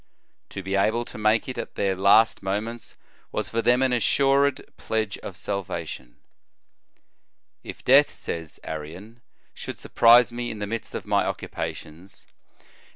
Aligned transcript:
To 0.49 0.63
be 0.63 0.75
able 0.75 1.05
to 1.05 1.17
make 1.19 1.47
it 1.47 1.59
at 1.59 1.75
their 1.75 1.95
last 1.95 2.41
moments 2.41 2.95
was 3.31 3.49
for 3.49 3.61
them 3.61 3.83
an 3.83 3.93
assured 3.93 4.65
pledge 4.75 5.19
of 5.19 5.37
salvation. 5.37 6.15
"If 7.63 7.83
death," 7.83 8.11
says 8.11 8.59
Arrian, 8.63 9.21
"should 9.53 9.77
surprise 9.79 10.31
me 10.33 10.49
in 10.49 10.57
the 10.57 10.65
midst 10.65 10.95
of 10.95 11.05
my 11.05 11.23
occupations, 11.27 12.25
it 12.27 12.33
will 12.33 12.59
be 12.61 12.63
* 12.63 12.65
Antiquit 12.65 12.87